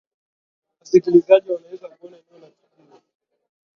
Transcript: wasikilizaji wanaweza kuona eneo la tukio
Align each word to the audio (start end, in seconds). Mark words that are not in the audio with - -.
wasikilizaji 0.79 1.51
wanaweza 1.51 1.87
kuona 1.89 2.17
eneo 2.17 2.39
la 2.41 2.47
tukio 2.47 3.01